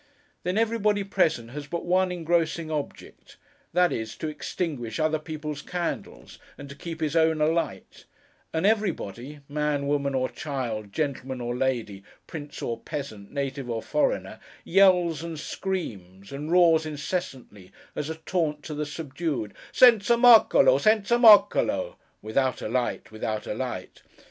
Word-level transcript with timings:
Then, 0.41 0.57
everybody 0.57 1.03
present 1.03 1.51
has 1.51 1.67
but 1.67 1.85
one 1.85 2.11
engrossing 2.11 2.71
object; 2.71 3.37
that 3.71 3.91
is, 3.91 4.15
to 4.15 4.27
extinguish 4.27 4.99
other 4.99 5.19
people's 5.19 5.61
candles, 5.61 6.39
and 6.57 6.67
to 6.69 6.75
keep 6.75 7.01
his 7.01 7.15
own 7.15 7.39
alight; 7.39 8.05
and 8.51 8.65
everybody: 8.65 9.41
man, 9.47 9.85
woman, 9.85 10.15
or 10.15 10.27
child, 10.27 10.91
gentleman 10.91 11.39
or 11.39 11.55
lady, 11.55 12.01
prince 12.25 12.63
or 12.63 12.79
peasant, 12.79 13.31
native 13.31 13.69
or 13.69 13.83
foreigner: 13.83 14.39
yells 14.63 15.21
and 15.23 15.39
screams, 15.39 16.31
and 16.31 16.51
roars 16.51 16.83
incessantly, 16.83 17.71
as 17.95 18.09
a 18.09 18.15
taunt 18.15 18.63
to 18.63 18.73
the 18.73 18.87
subdued, 18.87 19.53
'Senza 19.71 20.17
Moccolo, 20.17 20.79
Senza 20.79 21.19
Moccolo!' 21.19 21.97
(Without 22.23 22.59
a 22.63 22.67
light! 22.67 23.11
Without 23.11 23.45
a 23.45 23.53
light!) 23.53 24.01